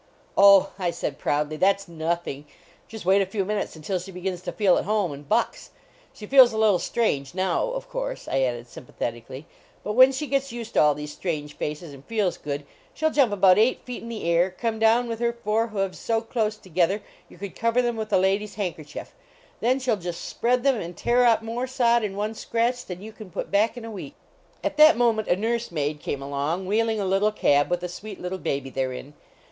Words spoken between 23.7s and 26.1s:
in a week." At that moment a nurse maid